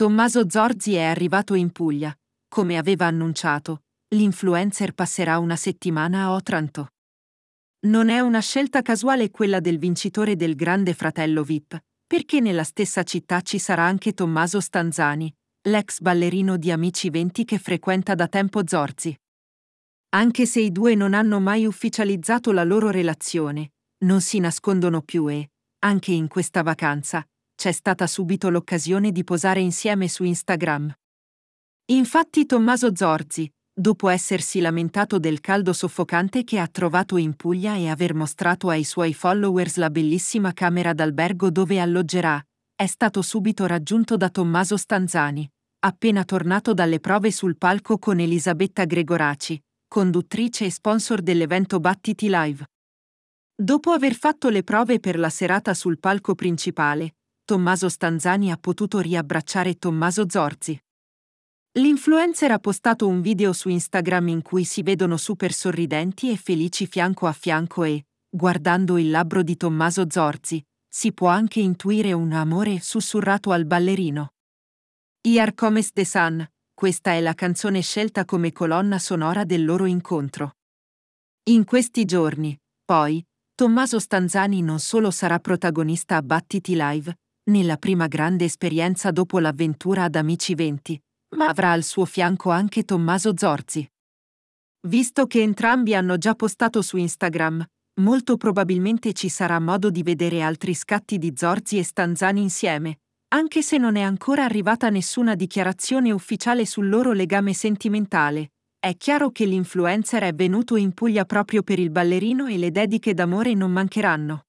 Tommaso 0.00 0.48
Zorzi 0.48 0.94
è 0.94 1.02
arrivato 1.02 1.52
in 1.52 1.72
Puglia. 1.72 2.10
Come 2.48 2.78
aveva 2.78 3.04
annunciato, 3.04 3.82
l'influencer 4.14 4.94
passerà 4.94 5.38
una 5.38 5.56
settimana 5.56 6.22
a 6.22 6.32
Otranto. 6.32 6.92
Non 7.80 8.08
è 8.08 8.18
una 8.20 8.40
scelta 8.40 8.80
casuale 8.80 9.30
quella 9.30 9.60
del 9.60 9.76
vincitore 9.76 10.36
del 10.36 10.54
Grande 10.54 10.94
Fratello 10.94 11.42
VIP, 11.42 11.78
perché 12.06 12.40
nella 12.40 12.64
stessa 12.64 13.02
città 13.02 13.42
ci 13.42 13.58
sarà 13.58 13.82
anche 13.82 14.14
Tommaso 14.14 14.58
Stanzani, 14.60 15.30
l'ex 15.68 16.00
ballerino 16.00 16.56
di 16.56 16.70
Amici 16.70 17.10
20 17.10 17.44
che 17.44 17.58
frequenta 17.58 18.14
da 18.14 18.26
tempo 18.26 18.62
Zorzi. 18.66 19.14
Anche 20.14 20.46
se 20.46 20.60
i 20.60 20.72
due 20.72 20.94
non 20.94 21.12
hanno 21.12 21.40
mai 21.40 21.66
ufficializzato 21.66 22.52
la 22.52 22.64
loro 22.64 22.88
relazione, 22.88 23.72
non 24.06 24.22
si 24.22 24.38
nascondono 24.38 25.02
più 25.02 25.28
e, 25.28 25.50
anche 25.80 26.12
in 26.12 26.26
questa 26.26 26.62
vacanza, 26.62 27.22
c'è 27.60 27.72
stata 27.72 28.06
subito 28.06 28.48
l'occasione 28.48 29.12
di 29.12 29.22
posare 29.22 29.60
insieme 29.60 30.08
su 30.08 30.24
Instagram. 30.24 30.90
Infatti 31.90 32.46
Tommaso 32.46 32.96
Zorzi, 32.96 33.52
dopo 33.70 34.08
essersi 34.08 34.60
lamentato 34.60 35.18
del 35.18 35.42
caldo 35.42 35.74
soffocante 35.74 36.42
che 36.42 36.58
ha 36.58 36.66
trovato 36.68 37.18
in 37.18 37.36
Puglia 37.36 37.76
e 37.76 37.90
aver 37.90 38.14
mostrato 38.14 38.70
ai 38.70 38.82
suoi 38.82 39.12
followers 39.12 39.76
la 39.76 39.90
bellissima 39.90 40.54
camera 40.54 40.94
d'albergo 40.94 41.50
dove 41.50 41.78
alloggerà, 41.78 42.42
è 42.74 42.86
stato 42.86 43.20
subito 43.20 43.66
raggiunto 43.66 44.16
da 44.16 44.30
Tommaso 44.30 44.78
Stanzani, 44.78 45.46
appena 45.80 46.24
tornato 46.24 46.72
dalle 46.72 46.98
prove 46.98 47.30
sul 47.30 47.58
palco 47.58 47.98
con 47.98 48.20
Elisabetta 48.20 48.86
Gregoraci, 48.86 49.62
conduttrice 49.86 50.64
e 50.64 50.70
sponsor 50.70 51.20
dell'evento 51.20 51.78
Battiti 51.78 52.30
Live. 52.30 52.64
Dopo 53.54 53.90
aver 53.90 54.14
fatto 54.14 54.48
le 54.48 54.62
prove 54.62 54.98
per 54.98 55.18
la 55.18 55.28
serata 55.28 55.74
sul 55.74 55.98
palco 55.98 56.34
principale, 56.34 57.16
Tommaso 57.50 57.88
Stanzani 57.88 58.52
ha 58.52 58.56
potuto 58.56 59.00
riabbracciare 59.00 59.76
Tommaso 59.76 60.28
Zorzi. 60.28 60.80
L'influencer 61.80 62.52
ha 62.52 62.60
postato 62.60 63.08
un 63.08 63.20
video 63.20 63.52
su 63.52 63.68
Instagram 63.68 64.28
in 64.28 64.42
cui 64.42 64.62
si 64.62 64.84
vedono 64.84 65.16
super 65.16 65.52
sorridenti 65.52 66.30
e 66.30 66.36
felici 66.36 66.86
fianco 66.86 67.26
a 67.26 67.32
fianco 67.32 67.82
e, 67.82 68.06
guardando 68.28 68.98
il 68.98 69.10
labbro 69.10 69.42
di 69.42 69.56
Tommaso 69.56 70.04
Zorzi, 70.08 70.64
si 70.88 71.12
può 71.12 71.26
anche 71.26 71.58
intuire 71.58 72.12
un 72.12 72.30
amore 72.30 72.78
sussurrato 72.78 73.50
al 73.50 73.64
ballerino. 73.64 74.34
Iar 75.22 75.52
Comes 75.54 75.92
de 75.92 76.04
Sun, 76.04 76.48
questa 76.72 77.14
è 77.14 77.20
la 77.20 77.34
canzone 77.34 77.80
scelta 77.80 78.24
come 78.24 78.52
colonna 78.52 79.00
sonora 79.00 79.42
del 79.42 79.64
loro 79.64 79.86
incontro. 79.86 80.52
In 81.48 81.64
questi 81.64 82.04
giorni, 82.04 82.56
poi, 82.84 83.20
Tommaso 83.56 83.98
Stanzani 83.98 84.62
non 84.62 84.78
solo 84.78 85.10
sarà 85.10 85.40
protagonista 85.40 86.14
a 86.14 86.22
Battiti 86.22 86.76
Live, 86.76 87.16
nella 87.50 87.76
prima 87.76 88.06
grande 88.06 88.44
esperienza 88.44 89.10
dopo 89.10 89.38
l'avventura 89.38 90.04
ad 90.04 90.14
Amici 90.14 90.54
20, 90.54 91.02
ma 91.36 91.48
avrà 91.48 91.72
al 91.72 91.82
suo 91.82 92.04
fianco 92.04 92.50
anche 92.50 92.84
Tommaso 92.84 93.32
Zorzi. 93.36 93.86
Visto 94.88 95.26
che 95.26 95.42
entrambi 95.42 95.94
hanno 95.94 96.16
già 96.16 96.34
postato 96.34 96.80
su 96.80 96.96
Instagram, 96.96 97.62
molto 98.00 98.36
probabilmente 98.36 99.12
ci 99.12 99.28
sarà 99.28 99.58
modo 99.58 99.90
di 99.90 100.02
vedere 100.02 100.40
altri 100.40 100.74
scatti 100.74 101.18
di 101.18 101.34
Zorzi 101.36 101.76
e 101.76 101.82
Stanzani 101.82 102.40
insieme, 102.40 103.00
anche 103.34 103.62
se 103.62 103.76
non 103.76 103.96
è 103.96 104.00
ancora 104.00 104.44
arrivata 104.44 104.88
nessuna 104.88 105.34
dichiarazione 105.34 106.12
ufficiale 106.12 106.64
sul 106.64 106.88
loro 106.88 107.12
legame 107.12 107.52
sentimentale. 107.52 108.52
È 108.78 108.96
chiaro 108.96 109.30
che 109.30 109.44
l'influencer 109.44 110.22
è 110.22 110.32
venuto 110.32 110.76
in 110.76 110.94
Puglia 110.94 111.26
proprio 111.26 111.62
per 111.62 111.78
il 111.78 111.90
ballerino 111.90 112.46
e 112.46 112.56
le 112.56 112.70
dediche 112.70 113.12
d'amore 113.12 113.52
non 113.52 113.70
mancheranno. 113.70 114.46